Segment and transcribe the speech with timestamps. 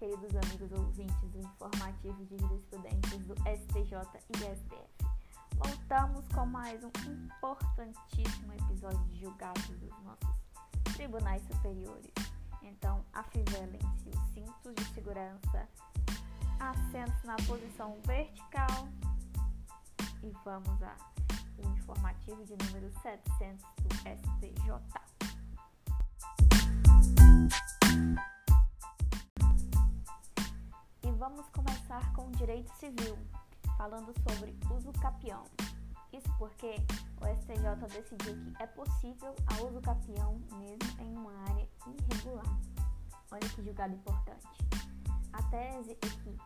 [0.00, 3.98] queridos amigos ouvintes do informativo de jurisprudências do STJ
[4.30, 5.04] e STF.
[5.56, 12.14] Voltamos com mais um importantíssimo episódio de julgados dos nossos tribunais superiores.
[12.62, 15.68] Então, afivelem-se os cintos de segurança,
[16.58, 18.88] assentos na posição vertical
[20.22, 20.96] e vamos ao
[21.76, 25.10] informativo de número 700 do STJ.
[31.20, 33.14] Vamos começar com o direito civil,
[33.76, 35.44] falando sobre uso capião.
[36.14, 36.76] Isso porque
[37.20, 42.58] o STJ decidiu que é possível a uso capião mesmo em uma área irregular.
[43.30, 44.48] Olha que julgado importante.
[45.34, 46.38] A tese é que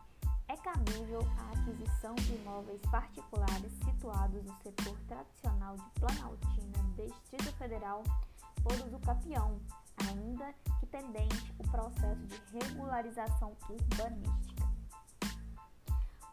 [0.48, 8.02] é cabível a aquisição de imóveis particulares situados no setor tradicional de Planaltina, Distrito Federal,
[8.60, 9.56] por uso capião,
[10.08, 14.63] ainda que pendente o processo de regularização urbanística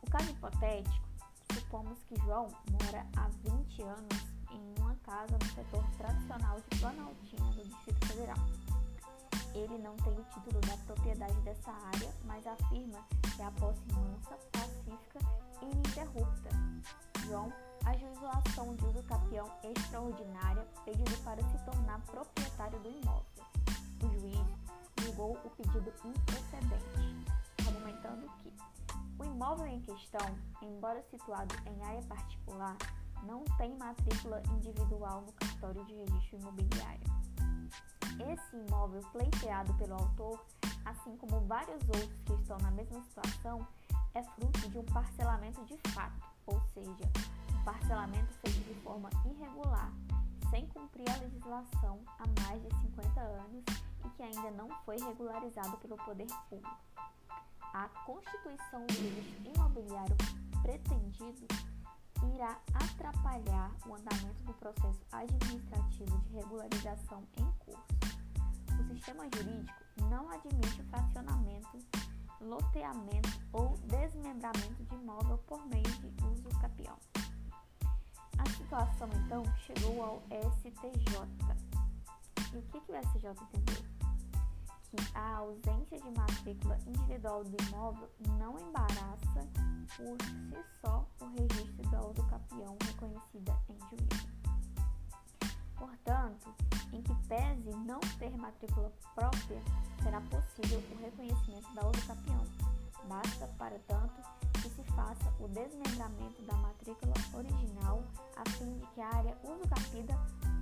[0.09, 1.05] caso hipotético,
[1.53, 7.45] supomos que João mora há 20 anos em uma casa no setor tradicional de Planaltina,
[7.45, 8.37] no Distrito Federal.
[9.53, 13.81] Ele não tem o título da propriedade dessa área, mas afirma que é a posse
[13.93, 15.19] mansa, pacífica
[15.61, 16.49] e ininterrupta.
[17.25, 17.51] João
[17.85, 23.45] ajuizou a ação de uso capião extraordinária pedido para se tornar proprietário do imóvel.
[24.03, 24.47] O juiz
[25.03, 27.25] julgou o pedido improcedente,
[27.67, 28.53] argumentando que
[29.21, 32.75] o imóvel em questão, embora situado em área particular,
[33.23, 37.03] não tem matrícula individual no cartório de registro imobiliário.
[38.31, 40.43] Esse imóvel pleiteado pelo autor,
[40.85, 43.65] assim como vários outros que estão na mesma situação,
[44.15, 47.09] é fruto de um parcelamento de fato, ou seja,
[47.53, 49.91] um parcelamento feito de forma irregular,
[50.49, 53.63] sem cumprir a legislação há mais de 50 anos
[54.03, 56.77] e que ainda não foi regularizado pelo poder público
[57.73, 60.17] a constituição do registro imobiliário
[60.61, 61.47] pretendido
[62.35, 67.87] irá atrapalhar o andamento do processo administrativo de regularização em curso.
[68.79, 71.79] O sistema jurídico não admite o fracionamento,
[72.41, 76.97] loteamento ou desmembramento de imóvel por meio de uso capião.
[78.37, 80.21] A situação então chegou ao
[80.59, 81.15] STJ.
[82.53, 83.90] E o que, que o STJ entendeu?
[85.91, 89.47] Que a ausência de matrícula individual do imóvel não embaraça
[89.97, 94.31] por si só o registro da autocapião reconhecida em juízo.
[95.75, 96.55] Portanto,
[96.93, 99.61] em que pese não ter matrícula própria,
[100.01, 102.45] será possível o reconhecimento da autocapião.
[103.07, 104.21] Basta, para tanto,
[104.61, 108.03] que se faça o desmembramento da matrícula original
[108.37, 110.13] a fim de que a área usucapida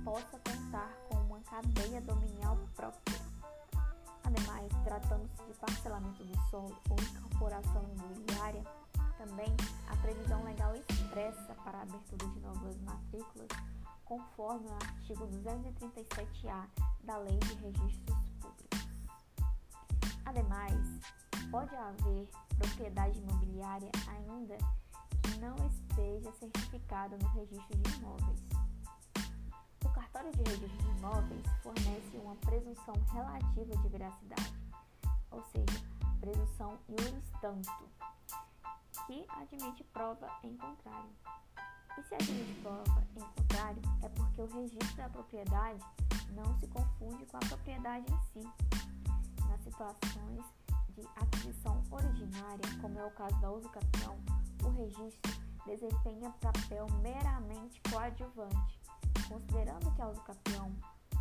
[0.04, 3.39] possa contar com uma cadeia dominial própria.
[4.24, 8.64] Ademais, tratando-se de parcelamento do solo ou incorporação imobiliária,
[9.18, 9.54] também
[9.88, 13.48] a previsão legal expressa para a abertura de novas matrículas,
[14.04, 16.66] conforme o artigo 237-A
[17.04, 18.88] da Lei de Registros Públicos.
[20.24, 21.00] Ademais,
[21.50, 24.56] pode haver propriedade imobiliária ainda
[25.22, 28.40] que não esteja certificada no registro de imóveis
[30.00, 34.54] cartório de registro de imóveis fornece uma presunção relativa de veracidade,
[35.30, 35.84] ou seja,
[36.20, 37.24] presunção iuris
[39.06, 41.10] que admite prova em contrário.
[41.98, 45.84] E se admite prova em contrário, é porque o registro da propriedade
[46.30, 48.48] não se confunde com a propriedade em si.
[49.48, 50.44] Nas situações
[50.94, 54.16] de aquisição originária, como é o caso da uso capião,
[54.64, 55.32] o registro
[55.66, 58.79] desempenha papel meramente coadjuvante
[59.30, 60.72] considerando que a usucapião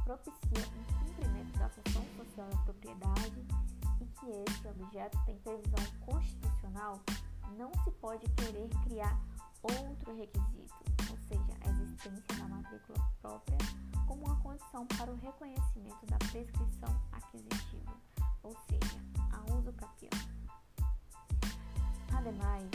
[0.04, 3.46] propicia um cumprimento da função social da propriedade
[4.02, 7.00] e que esse objeto tem previsão constitucional,
[7.56, 9.16] não se pode querer criar
[9.62, 10.76] outro requisito,
[11.12, 13.58] ou seja, a existência da matrícula própria,
[14.08, 17.94] como uma condição para o reconhecimento da prescrição aquisitiva,
[18.42, 19.00] ou seja,
[19.32, 20.10] a uso capião.
[22.18, 22.70] Ademais,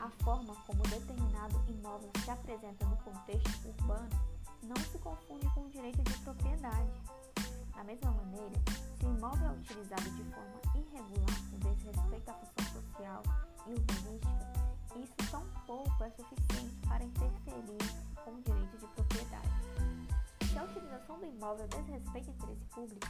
[0.00, 5.70] a forma como determinado imóvel se apresenta no contexto urbano não se confunde com o
[5.70, 6.90] direito de propriedade.
[7.74, 8.56] Da mesma maneira,
[8.98, 13.22] se o imóvel é utilizado de forma irregular no desrespeito à função social
[13.66, 14.60] e urbanística,
[14.96, 17.78] isso tampouco é suficiente para interferir
[18.24, 19.48] com o direito de propriedade.
[20.44, 23.06] Se a utilização do imóvel desrespeita o interesse público,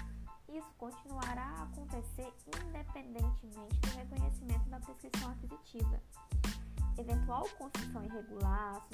[0.49, 6.00] isso continuará a acontecer independentemente do reconhecimento da prescrição aquisitiva.
[6.99, 8.87] Eventual construção irregular,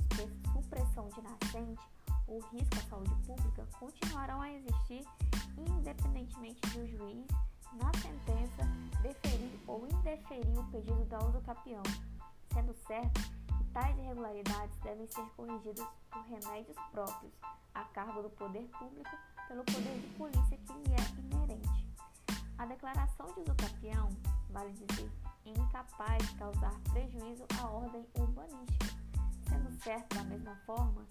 [0.52, 1.82] supressão de nascente
[2.28, 5.04] o risco à saúde pública continuarão a existir
[5.56, 7.26] independentemente do juiz
[7.72, 8.62] na sentença,
[9.02, 11.82] deferir ou indeferir o pedido da usucapião,
[12.52, 13.20] sendo certo
[13.58, 17.32] que tais irregularidades devem ser corrigidas por remédios próprios,
[17.74, 19.10] a cargo do poder público,
[19.48, 21.86] pelo poder de polícia que lhe é inerente.
[22.58, 24.08] A declaração de usucapião,
[24.50, 25.10] vale dizer,
[25.44, 28.86] é incapaz de causar prejuízo à ordem urbanística,
[29.48, 31.06] sendo certo, da mesma forma,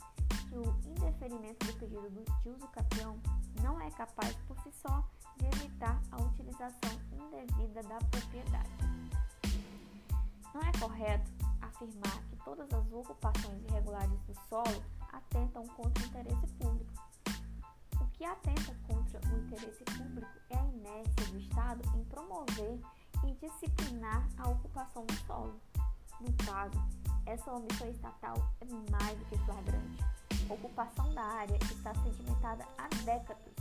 [0.47, 2.09] que o indeferimento do pedido
[2.43, 3.19] de usucapião
[3.61, 5.03] não é capaz por si só
[5.37, 8.69] de evitar a utilização indevida da propriedade.
[10.53, 11.31] Não é correto
[11.61, 16.93] afirmar que todas as ocupações irregulares do solo atentam contra o interesse público.
[17.99, 22.79] O que atenta contra o interesse público é a inércia do Estado em promover
[23.25, 25.59] e disciplinar a ocupação do solo.
[26.21, 26.79] No caso,
[27.25, 30.14] essa omissão estatal é mais do que flagrante.
[30.47, 33.53] Ocupação da área está sedimentada há décadas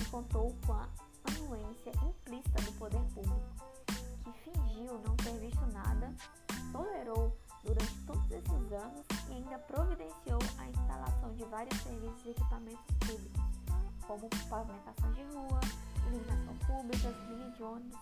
[0.00, 0.86] e contou com a
[1.24, 3.40] anuência implícita do poder público,
[3.86, 6.14] que fingiu não ter visto nada,
[6.72, 7.34] tolerou
[7.64, 13.42] durante todos esses anos e ainda providenciou a instalação de vários serviços e equipamentos públicos,
[14.06, 15.60] como pavimentação de rua,
[16.06, 18.00] iluminação pública, linha de ônibus,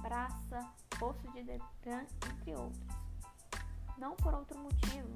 [0.00, 0.64] praça,
[0.98, 2.86] posto de Detran, entre outros.
[3.98, 5.08] Não por outro motivo,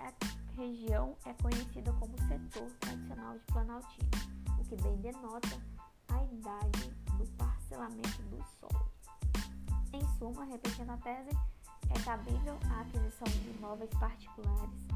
[0.00, 0.12] a
[0.56, 4.10] região é conhecida como setor tradicional de Planaltina,
[4.58, 5.60] o que bem denota
[6.08, 8.90] a idade do parcelamento do solo.
[9.92, 11.30] Em suma, repetindo a tese,
[11.90, 14.86] é cabível a aquisição de imóveis particulares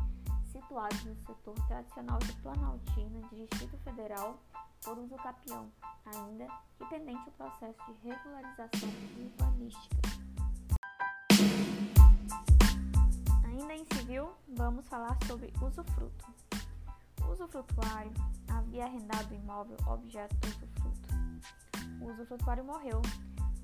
[0.50, 4.38] situados no setor tradicional de Planaltina, Distrito Federal,
[4.82, 5.70] por uso capião,
[6.04, 6.46] ainda
[6.76, 8.88] que pendente o processo de regularização
[9.18, 10.29] urbanística.
[13.60, 16.34] Ainda em civil, vamos falar sobre usufruto.
[17.20, 18.10] O usufrutuário
[18.48, 21.08] havia arrendado o imóvel objeto do usufruto.
[22.00, 23.02] O usufrutuário morreu,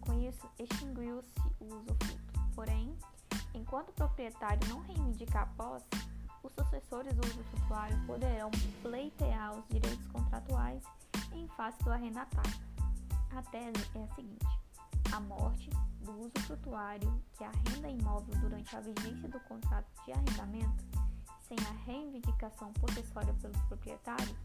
[0.02, 2.40] com isso extinguiu-se o usufruto.
[2.54, 2.94] Porém,
[3.54, 5.86] enquanto o proprietário não reivindicar a posse,
[6.42, 8.50] os sucessores do usufrutuário poderão
[8.82, 10.82] pleitear os direitos contratuais
[11.32, 12.60] em face do arrendatário.
[13.34, 14.46] A tese é a seguinte:
[15.10, 15.70] a morte
[16.06, 20.84] do usufrutuário que arrenda imóvel durante a vigência do contrato de arrendamento,
[21.48, 24.36] sem a reivindicação possessória pelos proprietários,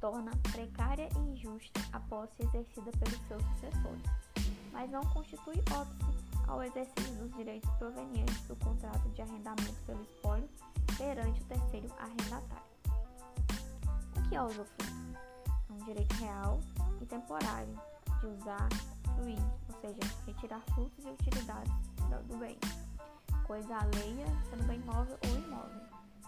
[0.00, 4.02] torna precária e injusta a posse exercida pelos seus sucessores,
[4.72, 10.48] mas não constitui óbice ao exercício dos direitos provenientes do contrato de arrendamento pelo espólio
[10.96, 12.72] perante o terceiro arrendatário.
[14.16, 14.92] O que é usufruto?
[15.68, 16.60] É um direito real
[17.00, 17.91] e temporário
[18.22, 18.68] de usar,
[19.16, 21.72] fruir, ou seja, retirar frutos e utilidades
[22.28, 22.56] do bem,
[23.44, 25.82] coisa alheia, sendo bem móvel ou imóvel,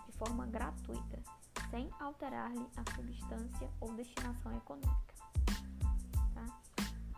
[0.04, 1.22] de forma gratuita,
[1.70, 5.14] sem alterar-lhe a substância ou destinação econômica.
[6.34, 6.60] Tá?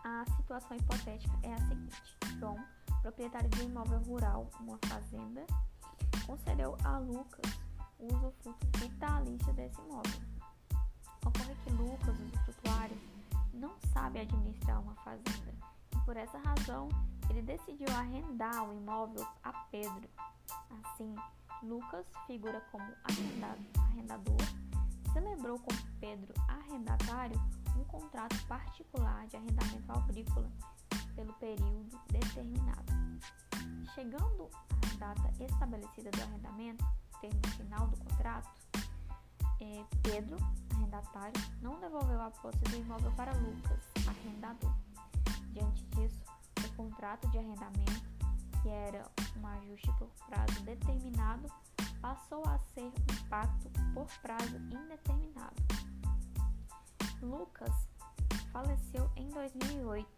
[0.03, 2.57] A situação hipotética é a seguinte: João
[3.01, 5.45] proprietário de um imóvel rural, uma fazenda,
[6.25, 7.51] concedeu a Lucas
[7.99, 10.21] o usufruto vitalício desse imóvel.
[11.25, 12.97] Ocorre que Lucas, usufrutuário,
[13.57, 15.53] não sabe administrar uma fazenda
[15.95, 16.89] e por essa razão
[17.29, 20.09] ele decidiu arrendar o imóvel a Pedro.
[20.83, 21.15] Assim,
[21.63, 24.37] Lucas figura como arrendador,
[25.11, 27.39] celebrou com Pedro arrendatário
[27.75, 30.49] um contrato particular de arrendamento agrícola
[31.15, 32.93] pelo período determinado.
[33.93, 36.85] Chegando à data estabelecida do arrendamento,
[37.19, 38.49] termo final do contrato,
[39.59, 40.37] é, Pedro,
[40.73, 44.73] arrendatário, não devolveu a posse do imóvel para Lucas, arrendador.
[45.51, 46.23] Diante disso,
[46.65, 48.09] o contrato de arrendamento,
[48.61, 51.51] que era um ajuste por prazo determinado,
[52.01, 55.55] passou a ser um pacto por prazo indeterminado.
[57.21, 57.89] Lucas
[58.51, 60.17] faleceu em 2008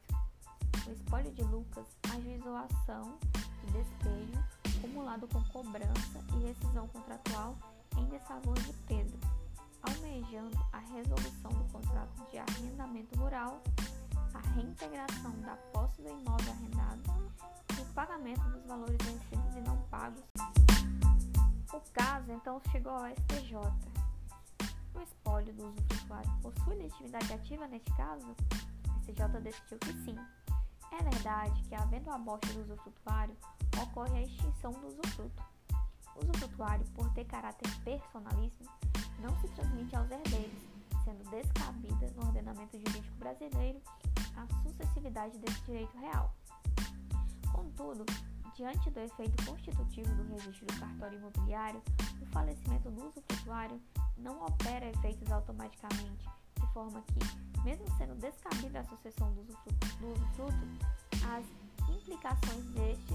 [0.90, 3.18] o espólio de Lucas ajuizou a ação
[3.62, 4.44] de despejo
[4.78, 7.56] acumulado com cobrança e rescisão contratual
[7.96, 9.20] em desfavor de Pedro,
[9.84, 13.62] almejando a resolução do contrato de arrendamento rural,
[14.34, 17.02] a reintegração da posse do imóvel arrendado
[17.78, 20.24] e o pagamento dos valores vencidos e não pagos.
[21.74, 23.56] O caso então chegou ao STJ.
[24.96, 28.26] O espólio do usufrutuário possui legitimidade ativa neste caso?
[28.28, 30.16] O STJ decidiu que sim,
[30.92, 33.36] é verdade que, havendo a morte do usufrutuário,
[33.82, 35.44] ocorre a extinção do usufruto.
[36.16, 38.70] Usufrutuário, por ter caráter personalíssimo,
[39.20, 40.62] não se transmite aos herdeiros,
[41.04, 43.82] sendo descabida no ordenamento jurídico brasileiro
[44.36, 46.34] a sucessividade desse direito real.
[47.52, 48.06] Contudo,
[48.56, 51.82] diante do efeito constitutivo do registro do cartório imobiliário,
[52.22, 53.82] o falecimento do usufrutuário
[54.18, 56.28] não opera efeitos automaticamente
[56.60, 60.68] de forma que, mesmo sendo descabida a sucessão do do usufruto
[61.28, 61.46] as
[61.90, 63.14] implicações deste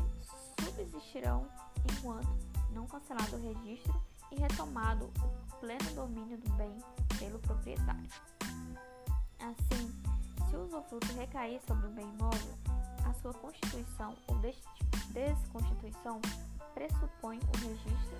[0.61, 1.47] subsistirão
[1.91, 2.29] enquanto
[2.75, 3.95] não cancelado o registro
[4.33, 6.77] e retomado o pleno domínio do bem
[7.19, 8.11] pelo proprietário.
[9.39, 12.59] Assim, se o usufruto recair sobre o bem imóvel,
[13.05, 14.39] a sua constituição ou
[15.13, 16.21] desconstituição
[16.75, 18.17] pressupõe o registro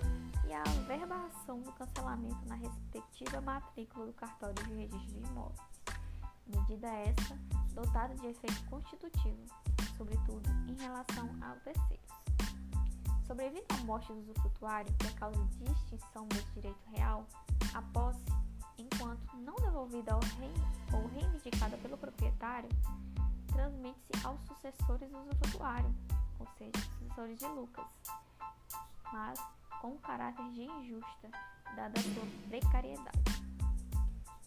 [0.47, 5.59] e a verbação do cancelamento na respectiva matrícula do cartório de registro de imóveis.
[6.47, 7.35] Medida esta
[7.73, 9.43] dotada de efeito constitutivo,
[9.97, 11.55] sobretudo em relação ao
[13.27, 17.25] Sobrevindo à morte do usufrutuário por causa de extinção desse direito real,
[17.73, 18.23] a posse,
[18.77, 20.53] enquanto não devolvida ou, rei,
[20.93, 22.69] ou reivindicada pelo proprietário,
[23.47, 25.91] transmite-se aos sucessores do usufrutuário,
[26.39, 27.85] ou seja, sucessores de Lucas,
[29.11, 29.39] mas
[29.81, 31.29] com um caráter de injusta,
[31.75, 33.19] dada a sua precariedade.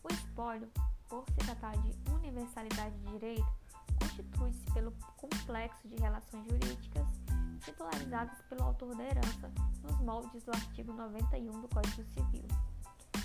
[0.04, 0.70] O espólio,
[1.08, 3.52] por se tratar de universalidade de direito,
[3.98, 7.17] constitui-se pelo complexo de relações jurídicas
[7.58, 9.50] titularizadas pelo autor da herança
[9.82, 12.44] nos moldes do artigo 91 do Código Civil.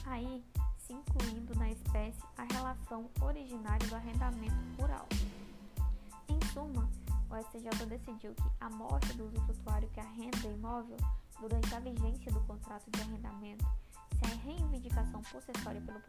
[0.05, 0.43] Aí,
[0.77, 5.07] se incluindo na espécie a relação originária do arrendamento rural.
[6.27, 6.89] Em suma,
[7.29, 10.97] o STJ decidiu que a morte do usufrutuário que arrenda imóvel
[11.39, 13.65] durante a vigência do contrato de arrendamento,
[14.19, 15.99] se a reivindicação possessória pelo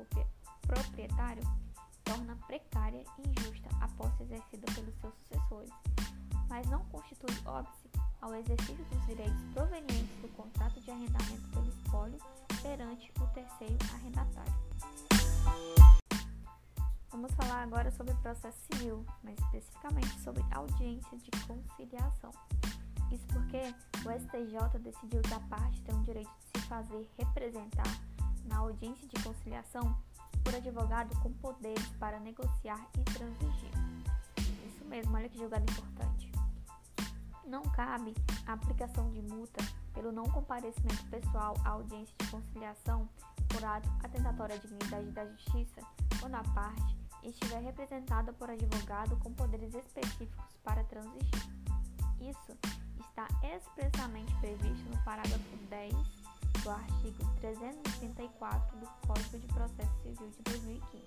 [0.67, 1.43] proprietário
[2.05, 5.71] torna precária e injusta a posse exercida pelos seus sucessores,
[6.49, 7.89] mas não constitui óbice
[8.25, 12.19] ao exercício dos direitos provenientes do contrato de arrendamento pelo espólio
[12.63, 14.55] perante o terceiro arrendatário.
[17.11, 22.31] Vamos falar agora sobre processo civil, mais especificamente sobre audiência de conciliação.
[23.13, 23.75] Isso porque
[24.09, 28.01] o STJ decidiu que a parte tem o direito de se fazer representar
[28.47, 29.97] na audiência de conciliação
[30.43, 33.71] por advogado com poderes para negociar e transigir.
[34.67, 36.34] Isso mesmo, olha que julgado importante.
[37.47, 38.15] Não cabe
[38.47, 43.09] a aplicação de multa pelo não comparecimento pessoal à audiência de conciliação
[43.49, 45.81] por ato atentatório à dignidade da justiça
[46.21, 51.31] quando a parte estiver representada por advogado com poderes específicos para transigir.
[52.21, 52.59] Isso
[53.01, 55.93] está expressamente previsto no parágrafo 10
[56.63, 61.05] do artigo 334 do Código de Processo Civil de 2015.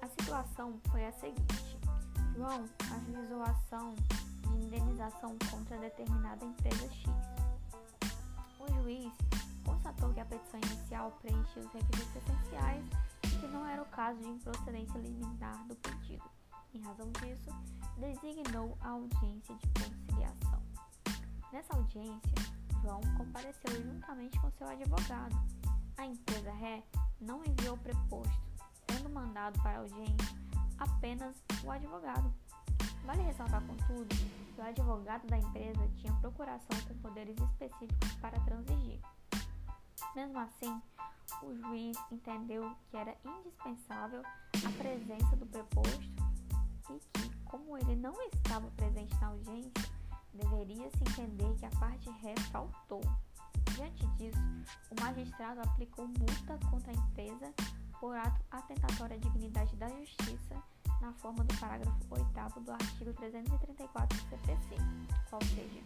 [0.00, 1.78] A situação foi a seguinte:
[2.36, 7.08] João ajuizou a ação de indenização contra determinada empresa X.
[8.60, 9.10] O juiz
[9.64, 12.84] constatou que a petição inicial preenchia os requisitos essenciais
[13.24, 16.24] e que não era o caso de improcedência liminar do pedido.
[16.74, 17.48] Em razão disso,
[17.96, 20.62] designou a audiência de conciliação.
[21.50, 22.34] Nessa audiência,
[22.82, 25.34] João compareceu juntamente com seu advogado.
[25.96, 26.82] A empresa ré
[27.18, 28.42] não enviou o preposto,
[28.86, 30.36] tendo mandado para a audiência
[30.78, 31.34] apenas
[31.64, 32.32] o advogado.
[33.04, 34.08] Vale ressaltar, contudo,
[34.54, 39.00] que o advogado da empresa tinha procuração com poderes específicos para transigir.
[40.14, 40.82] Mesmo assim,
[41.42, 46.00] o juiz entendeu que era indispensável a presença do preposto
[46.90, 49.72] e que, como ele não estava presente na audiência,
[50.32, 53.02] deveria-se entender que a parte ré faltou.
[53.74, 54.38] Diante disso,
[54.90, 57.52] o magistrado aplicou multa contra a empresa
[58.00, 60.62] por ato atentatório à dignidade da justiça
[61.00, 64.76] na forma do parágrafo 8 do artigo 334 do CPC,
[65.28, 65.82] qual seja,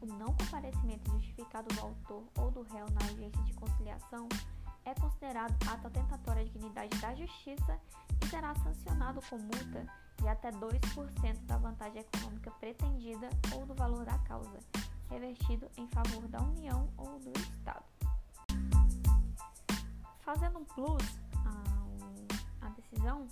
[0.00, 4.28] o não comparecimento justificado do autor ou do réu na audiência de conciliação
[4.84, 7.80] é considerado ato atentatório à dignidade da justiça
[8.22, 9.86] e será sancionado com multa
[10.20, 14.58] de até 2% da vantagem econômica pretendida ou do valor da causa,
[15.08, 17.84] revertido em favor da União ou do Estado.
[20.20, 21.02] Fazendo um plus
[22.60, 23.26] à, decisão,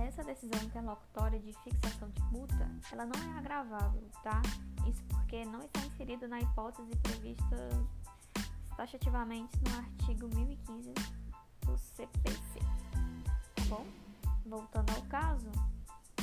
[0.00, 4.42] essa decisão interlocutória de fixação de multa, ela não é agravável, tá?
[4.88, 7.56] Isso porque não está inserida na hipótese prevista
[8.76, 10.92] taxativamente no artigo 1015
[11.64, 12.60] do CPC,
[13.54, 13.86] tá bom?
[14.44, 15.50] Voltando ao caso,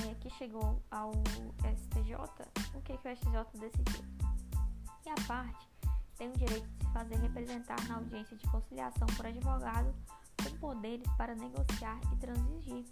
[0.07, 1.11] é, que chegou ao
[1.75, 2.15] STJ,
[2.75, 4.03] o que, que o STJ decidiu?
[5.01, 5.67] Que a parte
[6.17, 9.93] tem o direito de se fazer representar na audiência de conciliação por advogado
[10.43, 12.85] com poderes para negociar e transigir.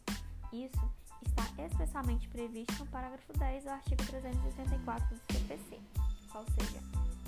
[0.53, 0.91] Isso
[1.25, 5.79] está expressamente previsto no parágrafo 10 do artigo 384 do CPC,
[6.35, 6.79] ou seja,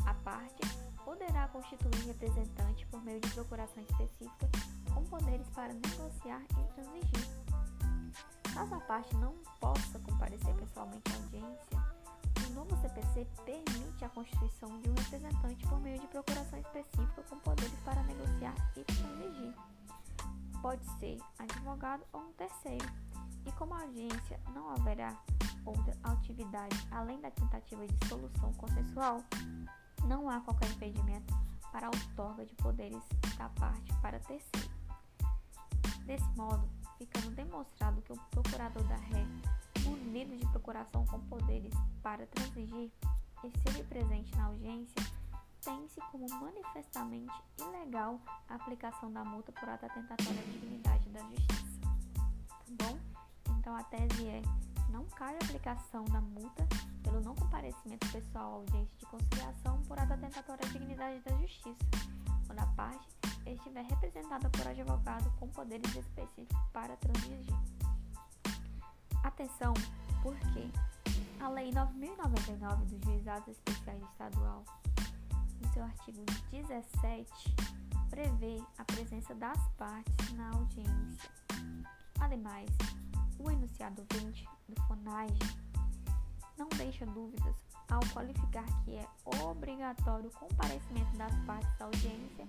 [0.06, 0.62] a parte
[1.06, 4.50] poderá constituir representante por meio de procuração específica
[4.94, 7.44] com poderes para negociar e transigir.
[8.54, 11.94] Caso a parte não possa comparecer pessoalmente à audiência,
[12.50, 17.40] o novo CPC permite a constituição de um representante por meio de procuração específica com
[17.40, 19.54] poderes para negociar e transigir.
[20.64, 22.88] Pode ser advogado ou um terceiro.
[23.46, 25.14] E como a audiência não haverá
[25.66, 29.22] outra atividade além da tentativa de solução consensual,
[30.08, 31.34] não há qualquer impedimento
[31.70, 33.04] para a outorga de poderes
[33.38, 34.72] da parte para terceiro.
[36.06, 36.68] Desse modo,
[36.98, 39.26] ficando demonstrado que o procurador da ré,
[39.84, 42.90] munido de procuração com poderes para transigir,
[43.44, 44.96] esteve presente na audiência,
[45.64, 51.80] tem-se como manifestamente ilegal a aplicação da multa por ato atentatório à dignidade da justiça.
[51.82, 53.00] Tá bom?
[53.60, 54.42] Então a tese é:
[54.90, 56.68] não cabe a aplicação da multa
[57.02, 61.78] pelo não comparecimento pessoal à audiência de conciliação por ato atentatório à dignidade da justiça,
[62.46, 63.08] quando a parte
[63.46, 67.56] estiver representada por advogado com poderes específicos para transigir.
[69.24, 69.74] Atenção,
[70.22, 70.70] porque
[71.40, 74.64] a Lei 9099 dos Juizados Especiais Estadual,
[75.64, 77.56] no seu artigo 17,
[78.10, 81.32] prevê a presença das partes na audiência.
[82.20, 82.70] Ademais,
[83.40, 85.40] o enunciado 20 do FONAGE
[86.58, 87.56] não deixa dúvidas
[87.90, 89.08] ao qualificar que é
[89.46, 92.48] obrigatório o comparecimento das partes à audiência,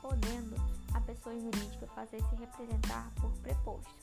[0.00, 0.56] podendo
[0.94, 3.94] a pessoa jurídica fazer-se representar por preposto.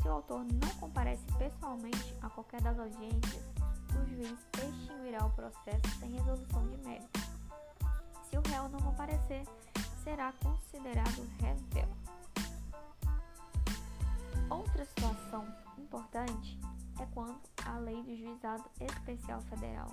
[0.00, 3.44] Se o autor não comparece pessoalmente a qualquer das audiências,
[3.90, 7.29] o juiz extinguirá o processo sem resolução de mérito.
[8.30, 9.44] Se o réu não comparecer,
[10.04, 11.88] será considerado réu.
[14.48, 15.46] Outra situação
[15.76, 16.58] importante
[17.00, 19.88] é quanto à Lei do Juizado Especial Federal,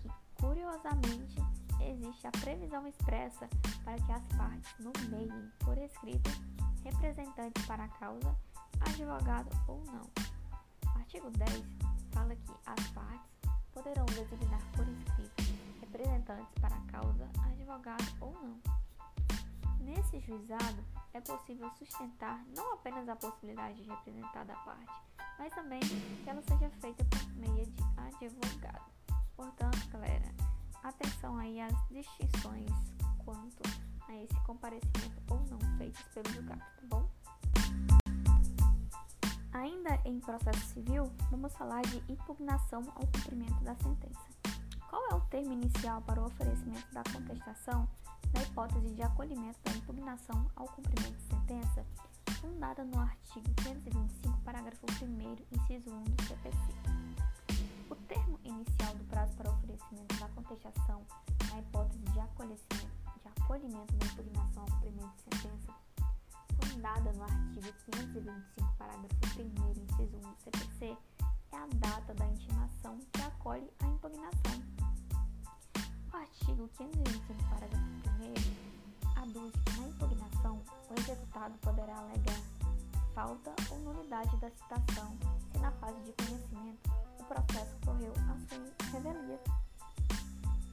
[0.00, 0.10] que
[0.40, 1.36] curiosamente
[1.80, 3.48] existe a previsão expressa
[3.84, 6.30] para que as partes nomeiem por escrito
[6.82, 8.34] representantes para a causa,
[8.80, 10.08] advogado ou não.
[10.94, 11.64] O artigo 10
[12.12, 13.30] fala que as partes
[13.72, 15.42] poderão designar por escrito
[15.80, 17.13] representantes para a causa,
[17.74, 18.60] advogado ou não.
[19.80, 24.92] Nesse juizado, é possível sustentar não apenas a possibilidade de representar da parte,
[25.38, 28.90] mas também que ela seja feita por meio de advogado.
[29.36, 30.32] Portanto, galera,
[30.82, 32.70] atenção aí às distinções
[33.24, 33.62] quanto
[34.08, 37.08] a esse comparecimento ou não feitos pelo julgado, tá bom?
[39.52, 44.33] Ainda em processo civil, vamos falar de impugnação ao cumprimento da sentença.
[44.94, 47.88] Qual é o termo inicial para o oferecimento da contestação
[48.32, 51.84] na hipótese de acolhimento da impugnação ao cumprimento de sentença,
[52.40, 56.58] fundada no artigo 525, parágrafo 1 inciso 1 do CPC.
[57.90, 61.02] O termo inicial do prazo para oferecimento da contestação
[61.50, 62.62] na hipótese de acolhimento,
[63.20, 65.74] de acolhimento da impugnação ao cumprimento de sentença,
[66.60, 70.96] fundada no artigo 525, parágrafo 1 inciso 1 do CPC,
[71.50, 74.83] é a data da intimação que acolhe a impugnação
[76.14, 77.84] o artigo 525, parágrafo
[79.18, 82.40] 1 aduz que na impugnação o executado poderá alegar
[83.12, 85.16] falta ou nulidade da citação
[85.50, 89.40] se na fase de conhecimento o processo correu a sua revelia.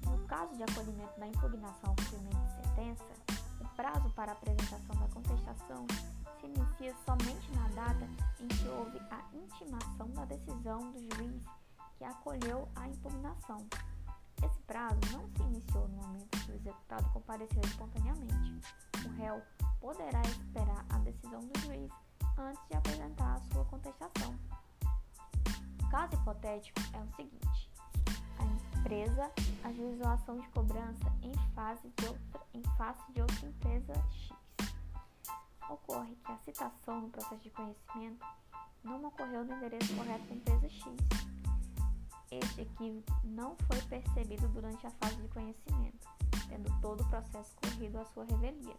[0.05, 3.13] No caso de acolhimento da impugnação ao cumprimento de sentença,
[3.61, 5.87] o prazo para apresentação da contestação
[6.39, 8.07] se inicia somente na data
[8.39, 11.41] em que houve a intimação da decisão do juiz
[11.97, 13.65] que acolheu a impugnação.
[14.71, 18.61] Prazo não se iniciou no momento que o executado compareceu espontaneamente.
[19.05, 19.41] O réu
[19.81, 21.91] poderá esperar a decisão do juiz
[22.37, 24.33] antes de apresentar a sua contestação.
[25.83, 27.69] O caso hipotético é o seguinte:
[28.39, 29.29] a empresa
[29.65, 34.37] ajuizou a ação de cobrança em, fase de outra, em face de outra empresa X.
[35.69, 38.25] Ocorre que a citação no processo de conhecimento
[38.85, 40.85] não ocorreu no endereço correto da empresa X
[42.31, 46.07] este equívoco não foi percebido durante a fase de conhecimento,
[46.47, 48.75] tendo todo o processo corrido à sua revelia.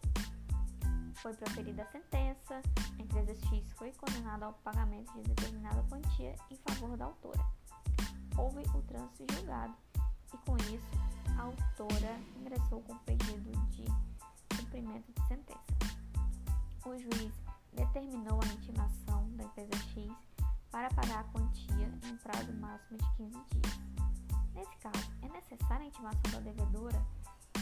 [1.15, 2.61] Foi proferida a sentença,
[2.97, 7.45] a empresa X foi condenada ao pagamento de determinada quantia em favor da autora.
[8.37, 9.73] Houve o trânsito julgado
[10.33, 13.85] e, com isso, a autora ingressou com pedido de
[14.57, 15.63] cumprimento de sentença.
[16.85, 17.33] O juiz
[17.71, 20.32] determinou a intimação da empresa X
[20.73, 23.79] para pagar a quantia em prazo máximo de 15 dias.
[24.55, 27.05] Nesse caso, é necessária a intimação da devedora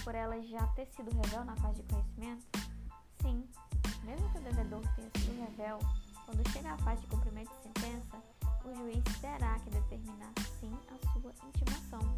[0.02, 2.46] por ela já ter sido revel na fase de conhecimento?
[3.22, 3.46] Sim,
[4.06, 5.80] mesmo que o devedor tenha sido revel,
[6.26, 8.24] quando chega à fase de cumprimento de sentença,
[8.64, 12.18] o juiz terá que determinar sim a sua intimação.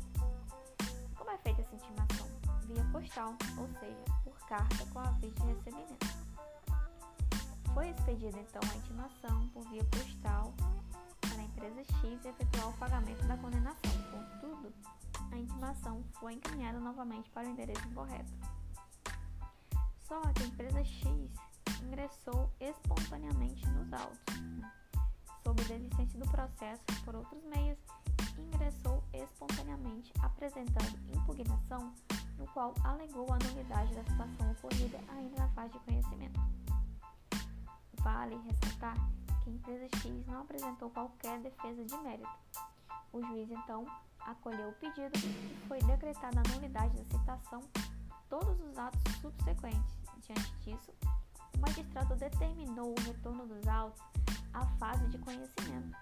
[1.18, 2.28] Como é feita essa intimação?
[2.68, 6.06] Via postal, ou seja, por carta com aviso de recebimento.
[7.74, 10.54] Foi expedida então a intimação por via postal
[11.54, 13.92] empresa X efetuar o pagamento da condenação.
[14.12, 14.74] Contudo,
[15.32, 18.32] a intimação foi encaminhada novamente para o endereço incorreto.
[20.00, 21.32] Só que a empresa X
[21.84, 23.64] ingressou espontaneamente
[23.94, 24.40] autos.
[24.42, 24.72] Né?
[25.44, 27.78] Sob desistência do processo por outros meios,
[28.38, 31.94] ingressou espontaneamente, apresentando impugnação,
[32.38, 36.40] no qual alegou a nulidade da situação ocorrida ainda na fase de conhecimento.
[38.02, 38.98] Vale ressaltar
[39.44, 42.30] que a empresa X não apresentou qualquer defesa de mérito.
[43.12, 43.86] O juiz, então,
[44.22, 47.62] acolheu o pedido e foi decretada a nulidade da citação
[48.30, 50.00] todos os atos subsequentes.
[50.22, 50.94] Diante disso,
[51.56, 54.02] o magistrado determinou o retorno dos autos
[54.54, 55.98] à fase de conhecimento,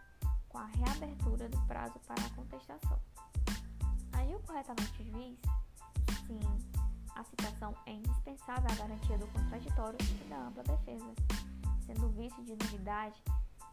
[0.47, 2.99] com a reabertura do prazo para a contestação.
[4.13, 5.39] Agiu corretamente o juiz?
[6.27, 6.39] Sim,
[7.15, 11.13] a citação é indispensável à garantia do contraditório e da ampla defesa,
[11.91, 13.21] sendo o vício de nulidade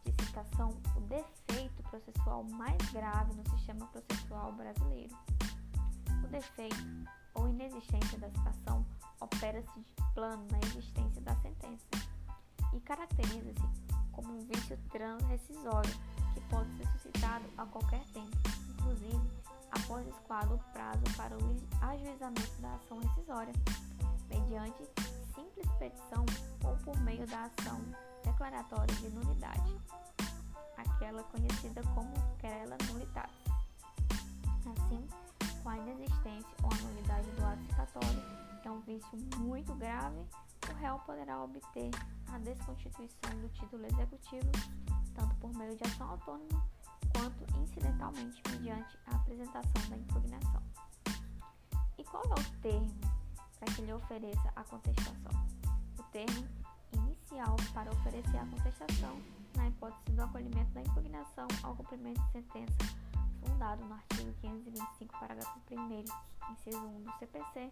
[0.03, 5.15] de citação o defeito processual mais grave no sistema processual brasileiro.
[6.23, 6.75] O defeito
[7.35, 8.85] ou inexistência da citação
[9.21, 11.85] opera-se de plano na existência da sentença
[12.73, 13.61] e caracteriza-se
[14.11, 15.93] como um vício transrescisório
[16.33, 18.37] que pode ser suscitado a qualquer tempo,
[18.71, 19.31] inclusive
[19.71, 23.53] após escoado o prazo para o ajuizamento da ação rescisória,
[24.29, 24.83] mediante
[25.33, 26.25] simples petição
[26.65, 27.79] ou por meio da ação
[28.23, 29.81] declaratória de nulidade,
[30.77, 33.45] aquela conhecida como querela nulitatis.
[34.77, 35.07] Assim,
[35.63, 40.19] com a inexistência ou a nulidade do ato citatório, é um vício muito grave,
[40.69, 41.89] o réu poderá obter
[42.31, 44.51] a desconstituição do título executivo,
[45.15, 46.63] tanto por meio de ação autônoma
[47.15, 50.61] quanto incidentalmente mediante a apresentação da impugnação.
[51.97, 52.93] E qual é o termo
[53.59, 55.47] para que lhe ofereça a contestação?
[55.97, 56.47] O termo
[57.73, 59.21] para oferecer a contestação
[59.55, 62.75] na hipótese do acolhimento da impugnação ao cumprimento de sentença
[63.45, 65.99] fundado no artigo 525, parágrafo 1
[66.51, 67.71] inciso 1 do CPC,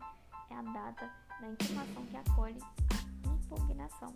[0.49, 2.59] é a data da intimação que acolhe
[3.25, 4.13] a impugnação.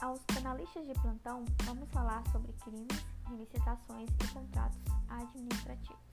[0.00, 6.04] Aos penalistas de plantão, vamos falar sobre crimes, licitações e contratos administrativos.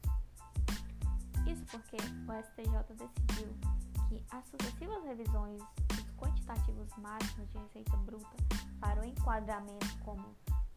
[1.47, 8.35] Isso porque o STJ decidiu que as sucessivas revisões dos quantitativos máximos de receita bruta
[8.79, 10.23] para o enquadramento como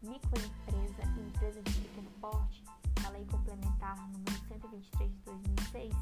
[0.01, 2.63] microempresa e empresa de pequeno porte,
[3.03, 5.93] na Lei Complementar número 123 de 2006,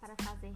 [0.00, 0.52] para fazer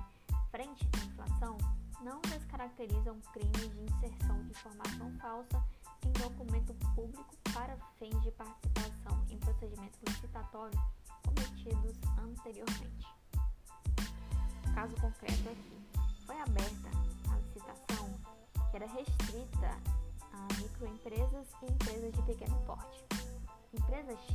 [0.50, 1.56] frente à inflação,
[2.02, 5.64] não descaracterizam crimes de inserção de informação falsa
[6.04, 10.78] em documento público para fins de participação em procedimento licitatório
[11.24, 13.06] cometidos anteriormente.
[14.74, 15.81] Caso concreto aqui,
[16.32, 16.88] foi aberta
[17.30, 18.08] a licitação
[18.70, 19.76] que era restrita
[20.32, 23.04] a microempresas e empresas de pequeno porte.
[23.74, 24.34] Empresa X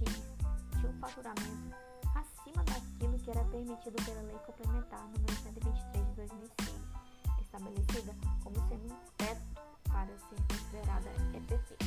[0.74, 1.76] tinha um faturamento
[2.14, 6.78] acima daquilo que era permitido pela Lei Complementar número 123 de 2006,
[7.42, 9.42] estabelecida como sendo um teto
[9.90, 11.78] para ser considerada EPP.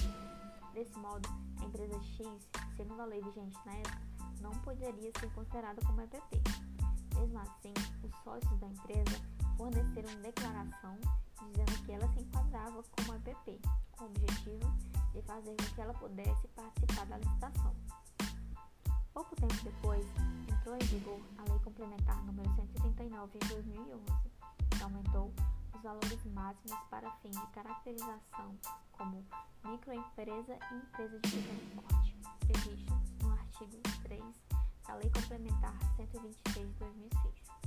[0.75, 1.29] Desse modo,
[1.61, 4.01] a empresa X, segundo a lei vigente na época,
[4.41, 6.43] não poderia ser considerada como EPP.
[7.15, 10.97] Mesmo assim, os sócios da empresa forneceram declaração
[11.43, 13.61] dizendo que ela se enquadrava como EPP,
[13.93, 14.73] com o objetivo
[15.13, 17.77] de fazer com que ela pudesse participar da licitação.
[19.13, 20.07] Pouco tempo depois,
[20.51, 24.03] entrou em vigor a Lei Complementar número 139 de 2011,
[24.71, 25.31] que aumentou
[25.75, 28.57] os valores máximos para fins de caracterização
[28.93, 29.23] como
[29.67, 34.25] microempresa e empresa de pequeno porte, previstos no artigo 3
[34.87, 37.60] da Lei Complementar 123 de 2006.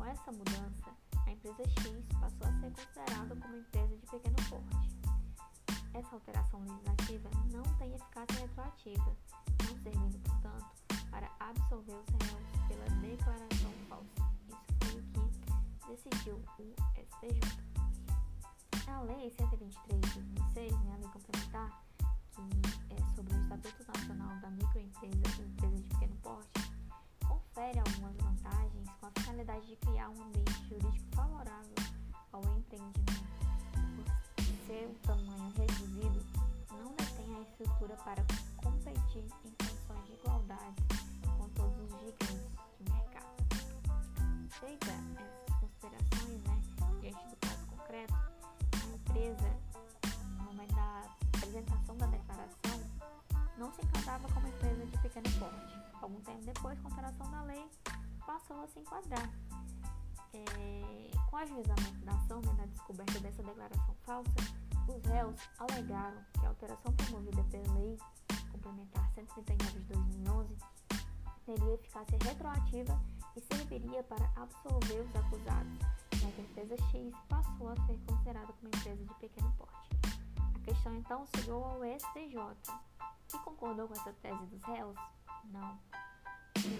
[0.00, 4.98] Com essa mudança, a empresa X passou a ser considerada como empresa de pequeno porte.
[5.92, 9.16] Essa alteração legislativa não tem eficácia retroativa,
[9.62, 10.66] não servindo, portanto,
[11.10, 14.32] para absolver os réus pela declaração falsa.
[14.96, 17.40] Isso foi o que decidiu o STJ.
[18.86, 21.84] A Lei 123 de 2006, né, a lei complementar,
[22.30, 26.59] que é sobre o Estatuto Nacional da Microempresa e Empresa de Pequeno Porte,
[27.60, 31.74] confere algumas vantagens com a finalidade de criar um ambiente jurídico favorável
[32.32, 33.22] ao empreendimento.
[34.34, 36.24] Por seu tamanho reduzido,
[36.70, 38.24] não detém a estrutura para
[38.56, 40.82] competir em condições de igualdade
[41.36, 43.36] com todos os gigantes do mercado.
[44.58, 46.62] Feita essas considerações, né,
[47.02, 48.14] diante do caso concreto,
[48.72, 49.56] a empresa,
[50.38, 51.02] no momento da
[51.36, 52.80] apresentação da declaração,
[53.58, 57.68] não se enquadrava como empresa de pequeno porte Algum tempo depois, com alteração da lei,
[58.26, 59.30] passou a se enquadrar.
[60.32, 64.30] É, com o ajuizamento da ação, né, da descoberta dessa declaração falsa,
[64.88, 67.98] os réus alegaram que a alteração promovida pela Lei
[68.50, 70.56] Complementar 139 de 2011
[71.46, 73.00] teria eficácia retroativa
[73.36, 75.78] e serviria para absolver os acusados,
[76.10, 79.90] que a empresa X passou a ser considerada como empresa de pequeno porte.
[80.54, 82.38] A questão então chegou ao STJ,
[83.28, 84.96] que concordou com essa tese dos réus?
[85.44, 85.78] Não.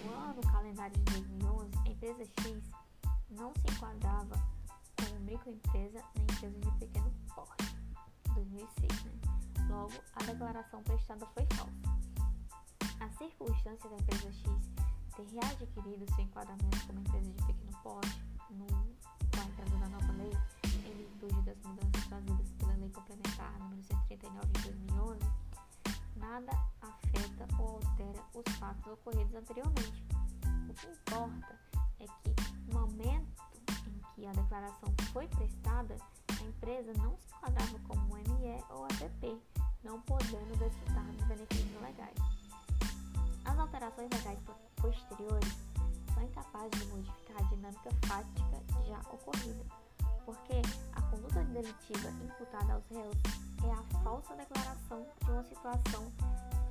[0.05, 2.71] No ano calendário de 2011, a empresa X
[3.29, 4.35] não se enquadrava
[4.97, 7.75] como microempresa nem empresa de pequeno porte.
[8.35, 9.11] 2006, né?
[9.69, 12.01] Logo, a declaração prestada foi falsa.
[12.99, 14.71] A circunstância da empresa X
[15.15, 20.31] ter readquirido seu enquadramento como empresa de pequeno porte no, a entrada da nova lei,
[20.63, 25.19] em virtude das mudanças trazidas pela Lei Complementar número 139 de 2011,
[26.17, 26.51] nada
[27.41, 30.05] afeta ou altera os fatos ocorridos anteriormente.
[30.69, 31.59] O que importa
[31.99, 33.27] é que, no momento
[33.87, 35.95] em que a declaração foi prestada,
[36.29, 39.41] a empresa não se enquadrava como ME ou APP,
[39.83, 42.17] não podendo desfrutar dos benefícios legais.
[43.45, 44.39] As alterações legais
[44.75, 45.57] posteriores
[46.13, 49.65] são incapazes de modificar a dinâmica fática já ocorrida,
[50.25, 50.61] porque
[50.93, 53.17] a conduta delitiva imputada aos réus
[53.63, 56.11] é a falsa declaração de uma situação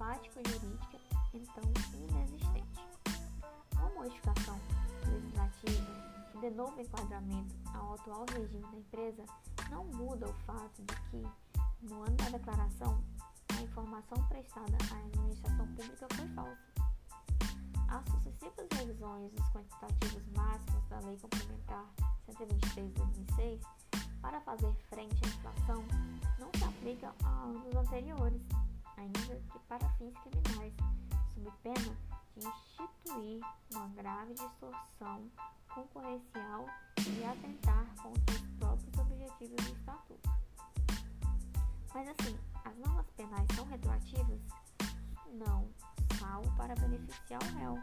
[0.01, 0.99] fático-jurídica
[1.35, 2.89] então inexistente.
[3.75, 4.59] Uma modificação
[5.07, 9.27] legislativa de novo enquadramento ao atual regime da empresa
[9.69, 11.23] não muda o fato de que,
[11.83, 13.05] no ano da declaração,
[13.55, 16.71] a informação prestada à administração pública foi falsa.
[17.89, 21.85] As sucessivas revisões dos quantitativos máximos da Lei Complementar
[22.25, 23.61] 123 de 2006
[24.23, 25.85] para fazer frente à inflação
[26.39, 28.41] não se aplicam a anos anteriores,
[29.01, 30.75] ainda que para fins criminais,
[31.35, 31.97] sob pena
[32.37, 33.41] de instituir
[33.73, 35.31] uma grave distorção
[35.75, 36.67] concorrencial
[36.99, 40.31] e atentar contra os próprios objetivos do Estatuto.
[41.95, 44.41] Mas assim, as normas penais são retroativas?
[45.33, 45.69] Não,
[46.19, 47.79] salvo para beneficiar o réu.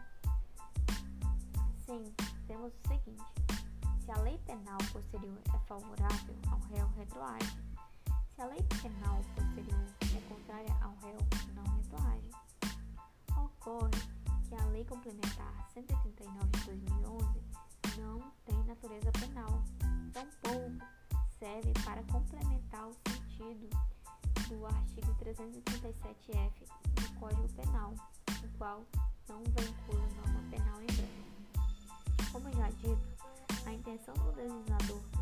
[1.86, 2.13] Sim,
[2.47, 3.23] temos o seguinte:
[4.06, 7.76] se a lei penal posterior é favorável ao réu, retroage.
[8.38, 9.84] Se a lei penal posterior
[10.15, 11.17] é contrária ao réu,
[11.56, 12.30] não retroage.
[13.36, 13.89] Ocorre
[14.47, 17.41] que a Lei Complementar 139 de 2011
[17.97, 19.63] não tem natureza penal,
[20.13, 20.86] tampouco
[21.39, 23.69] serve para complementar o sentido
[24.50, 27.95] do artigo 337-F do Código Penal,
[28.43, 28.86] o qual
[29.28, 32.32] não vincula norma penal em branco.
[32.32, 33.02] Como já dito,
[33.65, 35.16] a intenção do legislador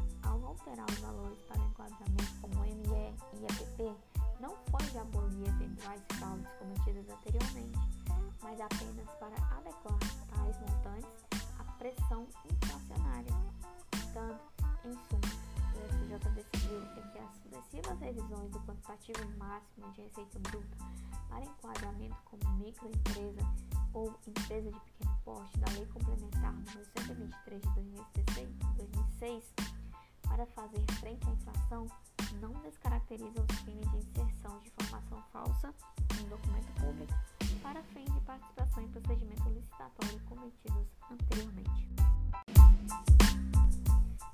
[0.55, 3.95] alterar os valores para enquadramento como ME e APP
[4.39, 7.79] não foi de abolir eventuais fraudes cometidas anteriormente,
[8.41, 11.25] mas apenas para adequar tais montantes
[11.59, 13.33] à pressão inflacionária.
[13.91, 14.39] Portanto,
[14.85, 15.35] em suma,
[15.75, 20.77] o STJ decidiu que as sucessivas revisões do quantitativo máximo de receita bruta
[21.29, 23.41] para enquadramento como microempresa
[23.93, 29.84] ou empresa de pequeno porte da Lei Complementar número 123 de 2006
[30.35, 31.87] para fazer frente à inflação
[32.41, 35.73] não descaracterizam os crimes de inserção de informação falsa
[36.19, 37.13] em documento público
[37.63, 41.89] para fins de participação em procedimento licitatório cometidos anteriormente.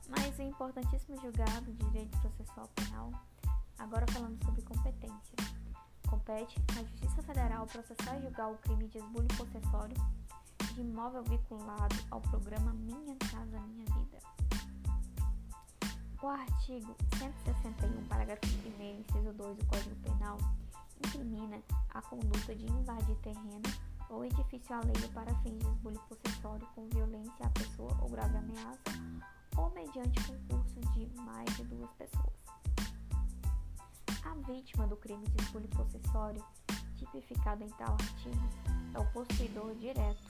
[0.10, 3.12] Mais um importantíssimo julgado de direito processual penal,
[3.78, 5.36] agora falando sobre competência.
[6.10, 9.96] Compete à Justiça Federal processar e julgar o crime de esbulho possessório
[10.74, 14.51] de imóvel vinculado ao programa Minha Casa Minha Vida.
[16.22, 20.38] O artigo 161, parágrafo 1 inciso 2 do Código Penal
[21.04, 21.60] incrimina
[21.96, 23.64] a conduta de invadir terreno
[24.08, 28.82] ou edifício alheio para fins de esbulho possessório com violência à pessoa ou grave ameaça
[29.58, 32.36] ou mediante concurso de mais de duas pessoas.
[34.24, 36.46] A vítima do crime de esbulho possessório,
[36.98, 38.50] tipificado em tal artigo,
[38.94, 40.22] é o possuidor direto,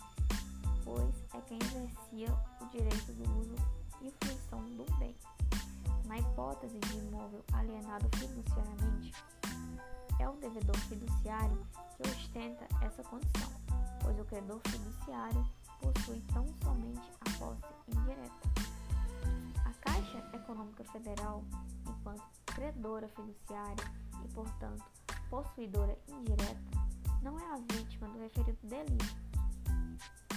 [0.85, 3.55] pois é quem exercia o direito do uso
[4.01, 5.13] e fruição do bem.
[6.11, 9.13] Na hipótese de imóvel alienado fiduciariamente,
[10.19, 13.49] é o devedor fiduciário que ostenta essa condição,
[14.01, 15.41] pois o credor fiduciário
[15.79, 18.49] possui tão somente a posse indireta.
[19.63, 21.45] A Caixa Econômica Federal,
[21.87, 23.85] enquanto credora fiduciária
[24.25, 24.83] e, portanto,
[25.29, 26.59] possuidora indireta,
[27.21, 29.15] não é a vítima do referido delito.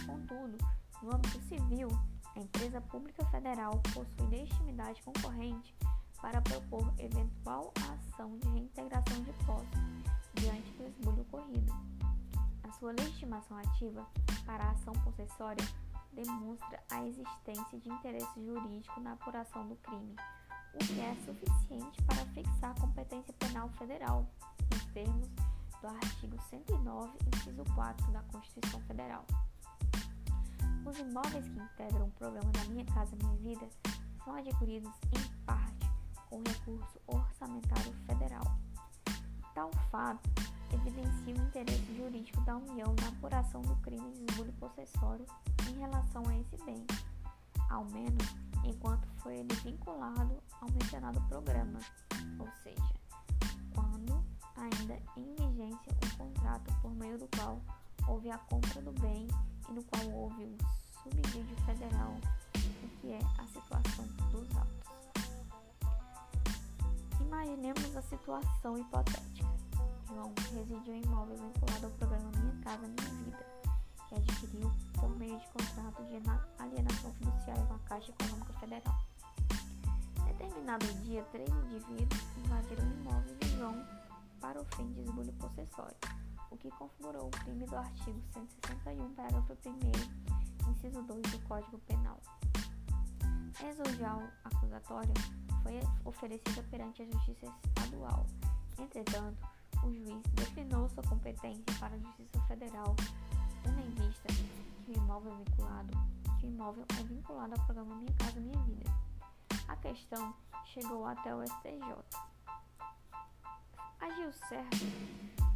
[0.06, 0.56] Contudo,
[1.02, 1.88] no âmbito civil,
[2.36, 5.74] a empresa pública federal possui legitimidade concorrente
[6.20, 9.68] para propor eventual ação de reintegração de posse
[10.34, 11.72] diante do esbulho ocorrido.
[12.62, 14.06] A sua legitimação ativa
[14.44, 15.64] para a ação possessória
[16.12, 20.16] demonstra a existência de interesse jurídico na apuração do crime,
[20.74, 24.26] o que é suficiente para fixar a competência penal federal,
[24.72, 25.28] nos termos
[25.80, 29.26] do artigo 109, inciso 4 da Constituição Federal.
[30.86, 33.66] Os imóveis que integram o programa da Minha Casa Minha Vida
[34.22, 35.90] são adquiridos em parte
[36.28, 38.44] com recurso orçamentário federal.
[39.54, 40.28] Tal fato
[40.72, 45.24] evidencia o interesse jurídico da União na apuração do crime de esbulho possessório
[45.70, 46.84] em relação a esse bem,
[47.70, 48.26] ao menos
[48.64, 51.78] enquanto foi ele vinculado ao mencionado programa,
[52.38, 52.94] ou seja,
[53.74, 54.22] quando
[54.56, 57.60] ainda em vigência o contrato por meio do qual
[58.06, 59.26] houve a compra do bem
[59.68, 60.56] e no qual houve o
[61.02, 62.16] subsídio federal,
[62.54, 64.84] o que é a situação dos autos.
[67.20, 69.46] Imaginemos a situação hipotética.
[70.08, 73.46] João residiu em imóvel vinculado ao programa Minha Casa Minha Vida,
[74.08, 76.16] que adquiriu por meio de contrato de
[76.58, 78.98] alienação fiduciária com a Caixa Econômica Federal.
[80.26, 83.86] Determinado dia, três indivíduos invadiram o imóvel de João
[84.40, 85.96] para o fim de esbulho possessório,
[86.50, 90.24] o que configurou o crime do artigo 161, parágrafo 1
[90.70, 92.20] inciso 2 do Código Penal.
[93.60, 95.14] A exordial acusatória
[95.62, 98.26] foi oferecida perante a Justiça Estadual.
[98.78, 99.48] Entretanto,
[99.82, 102.94] o juiz declinou sua competência para a Justiça Federal,
[103.62, 104.28] tendo em vista
[104.84, 105.92] que o imóvel é vinculado,
[106.40, 108.90] que o imóvel é vinculado ao programa Minha Casa Minha Vida.
[109.68, 112.04] A questão chegou até o STJ.
[114.00, 114.84] Agiu certo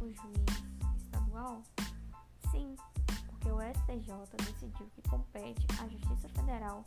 [0.01, 0.78] o juiz
[1.39, 1.63] estadual?
[2.51, 2.75] Sim,
[3.27, 6.83] porque o STJ decidiu que compete à Justiça Federal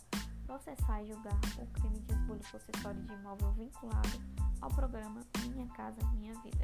[0.47, 4.21] processar e julgar o crime de esbulho possessório de imóvel vinculado
[4.61, 6.63] ao programa Minha Casa Minha Vida.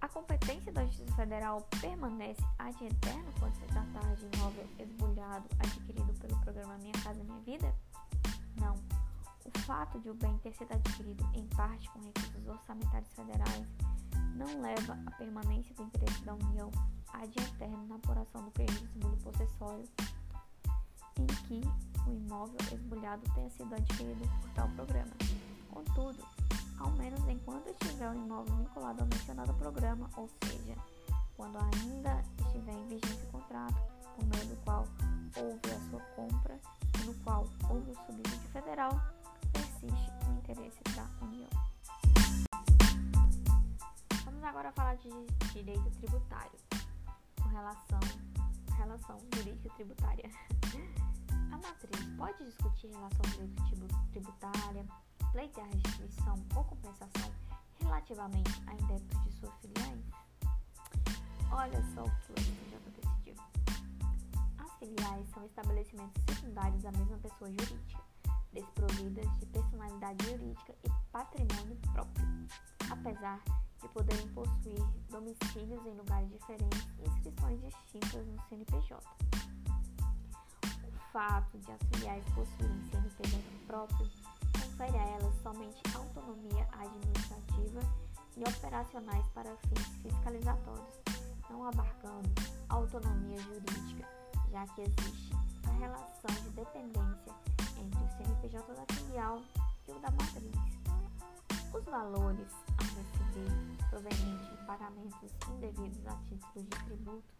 [0.00, 6.12] A competência da Justiça Federal permanece ad eterno quando se tratar de imóvel esbulhado adquirido
[6.20, 7.74] pelo programa Minha Casa Minha Vida?
[8.60, 8.74] Não.
[9.44, 13.66] O fato de o bem ter sido adquirido em parte com recursos orçamentários federais
[14.38, 16.70] não leva à permanência do interesse da União
[17.12, 19.84] ad eterno na apuração do crime de possessório
[21.18, 21.60] em que
[22.06, 25.10] o imóvel esbulhado tenha sido adquirido por tal programa.
[25.70, 26.24] Contudo,
[26.78, 30.76] ao menos enquanto estiver o imóvel vinculado ao mencionado programa, ou seja,
[31.36, 33.76] quando ainda estiver em vigência o contrato
[34.14, 34.86] por meio do qual
[35.36, 36.60] houve a sua compra
[37.00, 39.00] e no qual houve o subsídio federal,
[39.52, 41.48] persiste o interesse da União.
[44.48, 45.10] Agora falar de
[45.52, 46.58] direito tributário,
[47.42, 48.00] com relação
[48.78, 50.30] relação jurídica tributária.
[51.52, 53.20] A matriz pode discutir relação
[54.10, 54.86] tributária,
[55.32, 57.30] pleitear restituição ou compensação
[57.78, 60.00] relativamente a indebitos de suas filiais?
[61.52, 63.34] Olha só o que o STJ decidiu.
[64.58, 68.02] As filiais são estabelecimentos secundários da mesma pessoa jurídica,
[68.52, 72.26] desprovidas de personalidade jurídica e patrimônio próprio,
[72.90, 73.42] apesar
[73.80, 79.38] de poderem possuir domicílios em lugares diferentes e inscrições distintas no CNPJ
[81.12, 84.08] fato de as filiais possuírem CNPJ próprio
[84.52, 87.80] confere a elas somente autonomia administrativa
[88.36, 91.00] e operacionais para fins fiscalizatórios,
[91.50, 92.30] não abarcando
[92.68, 94.08] autonomia jurídica,
[94.52, 95.34] já que existe
[95.66, 97.34] a relação de dependência
[97.78, 99.42] entre o CNPJ da filial
[99.86, 100.78] e o da matriz.
[101.72, 107.34] Os valores a receber provenientes de pagamentos indevidos a títulos de tributo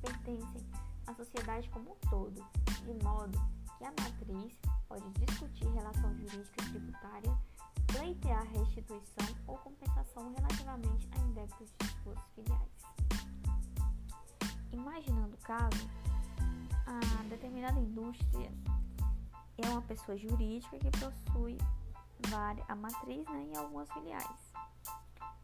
[0.00, 0.66] pertencem
[1.06, 3.38] à sociedade como um todo, de modo
[3.78, 7.38] que a matriz pode discutir relação jurídica tributária,
[7.86, 12.72] pleitear restituição ou compensação relativamente a indébitos de suas filiais.
[14.72, 15.88] Imaginando o caso,
[16.86, 18.50] a determinada indústria
[19.58, 21.58] é uma pessoa jurídica que possui
[22.68, 24.52] a matriz né, e algumas filiais.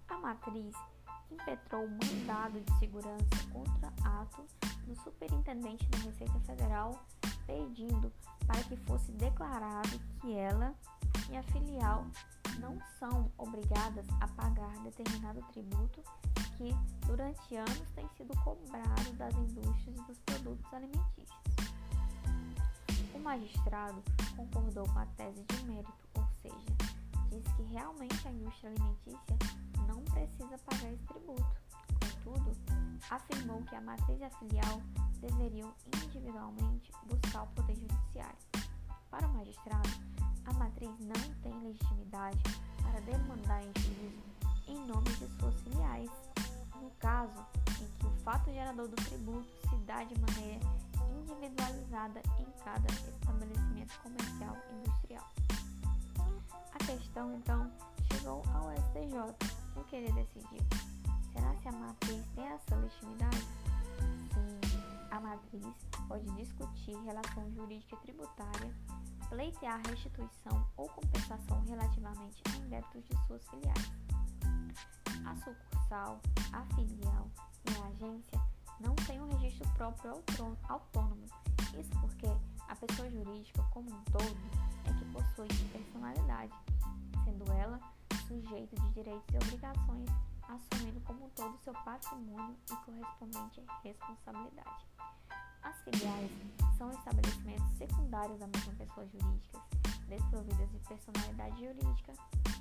[0.08, 0.74] A matriz
[1.30, 4.46] impetrou um mandado de segurança contra ato
[4.86, 7.04] do superintendente da Receita Federal
[7.46, 8.12] pedindo
[8.46, 10.74] para que fosse declarado que ela
[11.30, 12.06] e a filial
[12.58, 16.02] não são obrigadas a pagar determinado tributo
[16.56, 16.74] que
[17.06, 21.47] durante anos tem sido cobrado das indústrias e dos produtos alimentícios.
[23.28, 24.02] Magistrado
[24.34, 26.76] concordou com a tese de mérito, ou seja,
[27.28, 29.36] diz que realmente a indústria alimentícia
[29.86, 31.44] não precisa pagar esse tributo.
[32.24, 32.56] Contudo,
[33.10, 34.80] afirmou que a matriz e a filial
[35.20, 38.38] deveriam individualmente buscar o poder judiciário.
[39.10, 39.90] Para o magistrado,
[40.46, 42.42] a matriz não tem legitimidade
[42.82, 44.22] para demandar em juízo
[44.68, 46.10] em nome de suas filiais,
[46.80, 47.46] no caso
[47.78, 53.98] em que o fato gerador do tributo se dá de maneira individualizada em cada estabelecimento
[54.02, 55.28] comercial industrial.
[56.72, 57.70] A questão, então,
[58.12, 60.60] chegou ao STJ, o que ele decidiu.
[61.32, 63.40] Será que a matriz tem essa legitimidade?
[64.32, 64.60] Sim,
[65.10, 65.66] a matriz
[66.06, 68.74] pode discutir relação jurídica tributária,
[69.28, 73.92] pleitear restituição ou compensação relativamente a débitos de suas filiais.
[75.26, 76.20] A sucursal,
[76.52, 77.28] a filial
[77.66, 78.40] e a agência
[78.80, 80.22] não têm um registro próprio
[80.68, 81.26] autônomo.
[81.78, 82.26] Isso porque
[82.68, 84.36] a pessoa jurídica como um todo
[84.84, 86.52] é que possui personalidade,
[87.24, 87.80] sendo ela
[88.28, 90.08] sujeito de direitos e obrigações,
[90.42, 94.86] assumindo como um todo seu patrimônio e correspondente responsabilidade.
[95.62, 96.30] As filiais
[96.76, 99.60] são estabelecimentos secundários da mesma pessoa jurídica,
[100.08, 102.12] desprovidas de personalidade jurídica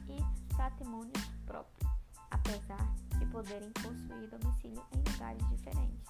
[0.08, 1.14] e patrimônio
[1.46, 1.90] próprio,
[2.32, 6.08] apesar de poderem possuir domicílio em lugares diferentes.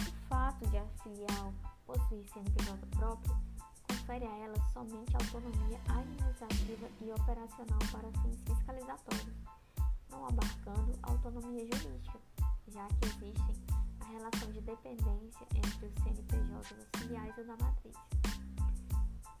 [0.00, 1.52] O fato de a filial
[1.86, 3.36] possuir CNPJ próprio
[3.88, 9.36] confere a ela somente autonomia administrativa e operacional para fins fiscalizatórios,
[10.10, 12.18] não abarcando autonomia jurídica,
[12.68, 13.68] já que existem
[14.08, 17.94] relação de dependência entre os CNPJ das filiais e da matriz.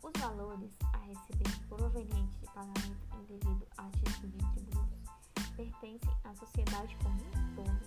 [0.02, 4.87] Os valores a receber provenientes de pagamento indevido a título de tributos
[5.58, 7.80] pertencem à sociedade como um todo,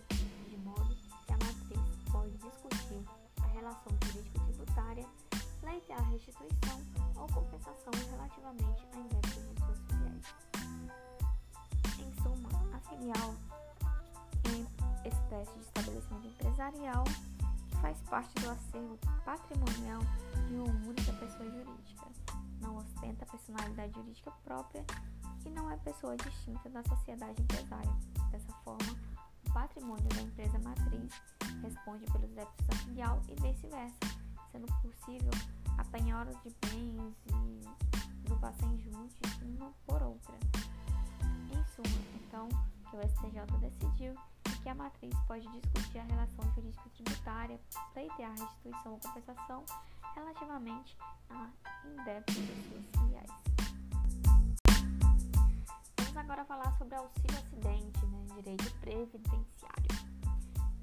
[0.49, 0.93] de modo
[1.26, 3.01] que a matriz pode discutir
[3.41, 5.07] a relação jurídico-tributária,
[5.61, 6.82] pleitear restituição
[7.15, 10.36] ou compensação relativamente a indebitos de suas filiais.
[11.97, 13.36] Em suma, a filial
[15.05, 17.05] espécie de estabelecimento empresarial
[17.82, 20.01] faz parte do acervo patrimonial
[20.47, 22.05] de uma única pessoa jurídica.
[22.61, 24.86] Não ostenta personalidade jurídica própria
[25.43, 27.91] e não é pessoa distinta da sociedade empresária.
[28.32, 28.95] Dessa forma,
[29.47, 31.21] o patrimônio da empresa matriz
[31.61, 33.97] responde pelos débitos da filial e vice-versa,
[34.51, 35.32] sendo possível
[35.77, 37.15] a penhora de bens
[38.23, 40.36] e do passengente uma por outra.
[41.51, 42.47] Em suma, então,
[42.89, 44.13] que o STJ decidiu
[44.62, 47.59] que a matriz pode discutir a relação jurídico-tributária,
[47.93, 49.66] pleitear restituição ou compensação
[50.16, 50.97] relativamente
[51.30, 51.49] a
[51.86, 52.36] indébitos
[52.95, 53.32] filiais.
[55.97, 59.88] Vamos agora falar sobre auxílio acidente, né, direito previdenciário.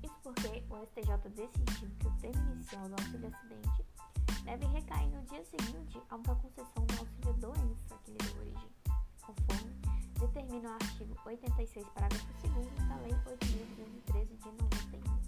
[0.02, 3.84] Isso porque o STJ decidiu que o termo inicial do auxílio acidente
[4.44, 8.70] deve recair no dia seguinte ao da concessão do auxílio doença que lhe deu origem,
[9.20, 15.18] conforme determina o artigo 86, parágrafo 2 da Lei 8.213 de 91.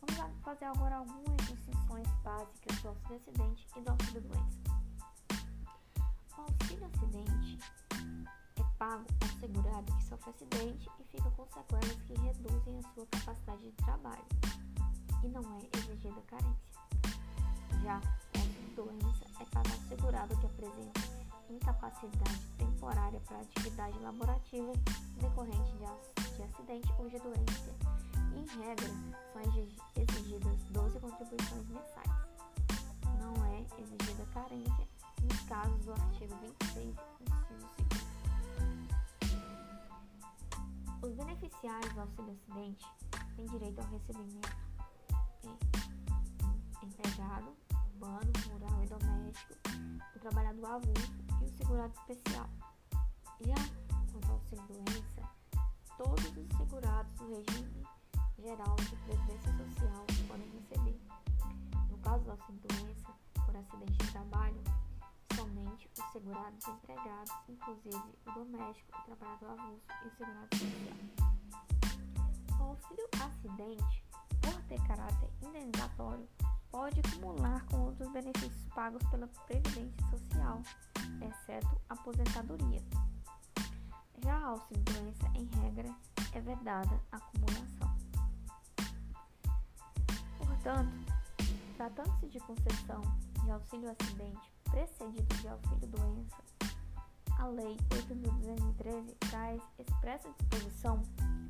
[0.00, 4.64] Vamos fazer agora algumas distinções básicas do auxílio acidente e do auxílio doença.
[6.36, 7.58] O auxílio acidente
[8.56, 13.06] é pago ao segurado que sofre acidente e fica com sequelas que reduzem a sua
[13.06, 14.24] capacidade de trabalho
[15.22, 16.74] e não é exigida carência.
[17.82, 24.72] Já o auxílio doença é pago ao segurado que apresenta incapacidade temporária para atividade laborativa
[25.20, 27.74] decorrente de, de acidente ou de doença.
[28.34, 28.88] Em regra,
[29.32, 29.42] são
[30.02, 32.10] exigidas 12 contribuições mensais.
[33.20, 34.88] Não é exigida carência
[35.22, 37.68] nos casos do artigo 26, inciso
[41.00, 41.02] 2.
[41.02, 42.86] Os beneficiários do auxílio acidente
[43.36, 44.64] têm direito ao recebimento
[46.82, 47.56] em empregado,
[48.04, 49.54] urbano, rural e doméstico,
[50.14, 52.48] o trabalhador avulso e o segurado especial.
[53.40, 53.54] Já
[53.88, 55.22] quanto ao auxílio doença,
[55.96, 57.86] todos os segurados do regime
[58.38, 61.00] geral de previdência social podem receber.
[61.90, 63.10] No caso do auxílio doença
[63.46, 64.62] por acidente de trabalho,
[65.34, 70.96] somente os segurados empregados, inclusive o doméstico, o trabalhador avulso e o segurado especial.
[72.60, 74.04] O auxílio acidente,
[74.42, 76.28] por ter caráter indenizatório,
[76.74, 80.60] pode acumular com outros benefícios pagos pela Previdência Social,
[81.22, 82.82] exceto aposentadoria.
[84.24, 85.88] Já a auxílio-doença, em regra,
[86.32, 87.96] é vedada a acumulação.
[90.36, 90.92] Portanto,
[91.76, 93.02] tratando-se de concessão
[93.44, 96.36] de auxílio-acidente precedido de auxílio-doença,
[97.38, 101.00] a Lei 8.213 traz expressa disposição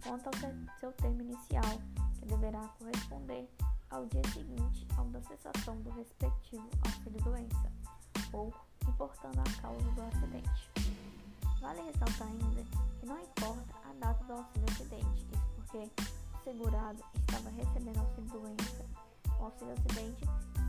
[0.06, 1.80] quanto ao seu termo inicial,
[2.20, 3.48] que deverá corresponder
[3.94, 7.70] ao dia seguinte ao da cessação do respectivo auxílio-doença,
[8.32, 8.52] ou
[8.88, 10.70] importando a causa do acidente.
[11.60, 12.64] Vale ressaltar ainda
[12.98, 18.84] que não importa a data do auxílio-acidente, isso porque o segurado estava recebendo auxílio-doença.
[19.38, 20.24] O auxílio-acidente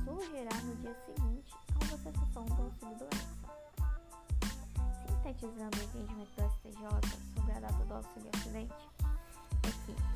[0.06, 3.36] surgirá no dia seguinte ao da cessação do auxílio-doença.
[5.08, 8.74] Sintetizando o entendimento do STJ sobre a data do auxílio-acidente,
[9.64, 10.15] é que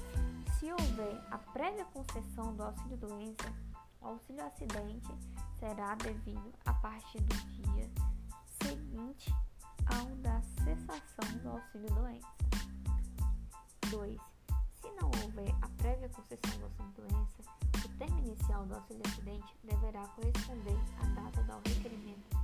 [0.60, 3.53] se houver a prévia concessão do auxílio doença,
[4.01, 5.07] o auxílio acidente
[5.57, 7.89] será devido a partir do dia
[8.62, 9.34] seguinte
[9.86, 12.28] ao da cessação do auxílio doença.
[13.89, 14.20] 2.
[14.82, 17.41] Se não houver a prévia concessão do auxílio doença,
[17.86, 22.38] o termo inicial do auxílio acidente deverá corresponder à data do requerimento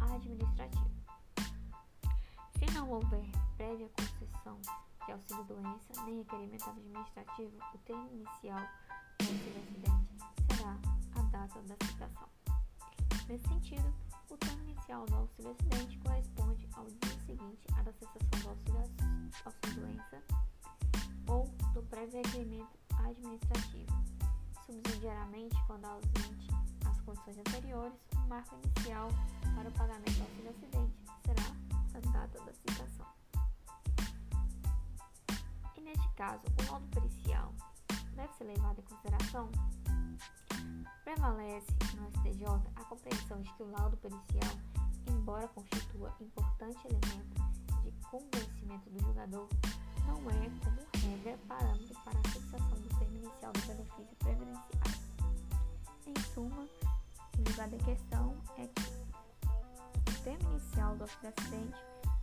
[0.00, 0.90] administrativo.
[2.58, 3.24] Se não houver
[3.56, 4.60] prévia concessão
[5.06, 8.60] de auxílio-doença nem requerimento administrativo, o termo inicial
[9.18, 10.76] do auxílio-acidente será
[11.16, 12.28] a data da citação.
[13.28, 13.94] Nesse sentido,
[14.28, 18.78] o termo inicial do auxílio-acidente corresponde ao dia seguinte à da cessação do
[19.44, 20.22] auxílio-doença
[21.28, 23.92] ou do prévio requerimento administrativo.
[24.66, 26.48] Subsidiariamente, quando ausente
[26.88, 29.08] as condições anteriores, o marco inicial
[29.54, 30.94] para o pagamento do auxílio-acidente
[31.24, 31.46] será
[31.94, 33.19] a data da citação.
[35.80, 37.54] E neste caso, o laudo pericial
[38.14, 39.50] deve ser levado em consideração?
[41.02, 42.44] Prevalece no STJ
[42.76, 44.52] a compreensão de que o laudo pericial,
[45.08, 49.48] embora constitua importante elemento de convencimento do julgador,
[50.06, 55.00] não é, como regra, parâmetro para a fixação do termo inicial do benefício previdenciário.
[56.06, 56.68] Em suma,
[57.38, 61.78] o julgado em questão é que o termo inicial do acidente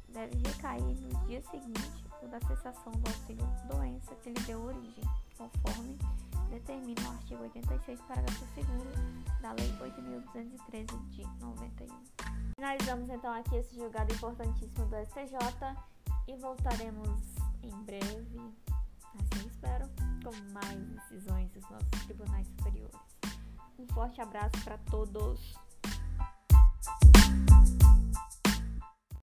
[0.10, 5.03] deve recair no dia seguinte o da cessação do auxílio doença que lhe deu origem,
[5.38, 5.97] conforme
[6.49, 8.68] determina o artigo 86, parágrafo 2
[9.41, 11.95] da Lei 8.213 de 91.
[12.55, 15.38] Finalizamos então aqui esse julgado importantíssimo do STJ
[16.28, 17.22] e voltaremos
[17.61, 18.41] em breve,
[19.15, 19.88] assim espero,
[20.24, 22.99] com mais decisões dos nossos tribunais superiores.
[23.78, 25.55] Um forte abraço para todos.